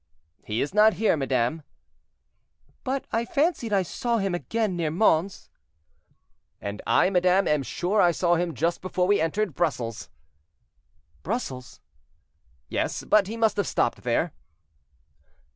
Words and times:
"He 0.43 0.61
is 0.61 0.73
not 0.73 0.95
here, 0.95 1.15
madame." 1.15 1.61
"But 2.83 3.05
I 3.11 3.23
fancied 3.23 3.71
I 3.71 3.83
saw 3.83 4.17
him 4.17 4.33
again 4.33 4.75
near 4.75 4.89
Mons." 4.89 5.47
"And 6.59 6.81
I, 6.87 7.11
madame, 7.11 7.47
am 7.47 7.61
sure 7.61 8.01
I 8.01 8.09
saw 8.09 8.33
him 8.33 8.55
just 8.55 8.81
before 8.81 9.05
we 9.05 9.21
entered 9.21 9.53
Brussels." 9.53 10.09
"Brussels?" 11.21 11.81
"Yes; 12.67 13.03
but 13.03 13.27
he 13.27 13.37
must 13.37 13.57
have 13.57 13.67
stopped 13.67 14.01
there." 14.01 14.33